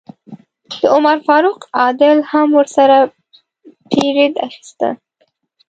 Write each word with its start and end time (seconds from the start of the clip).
د 0.79 0.81
عمر 0.95 1.17
فاروق 1.27 1.59
عادل 1.79 2.17
هم 2.31 2.47
ورسره 2.59 2.97
پیرډ 3.89 4.33
اخیسته. 4.47 4.89